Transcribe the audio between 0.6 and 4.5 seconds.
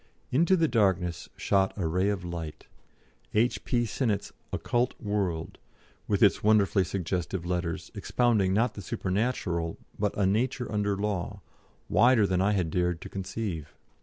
darkness shot a ray of light A.P. Sinnett's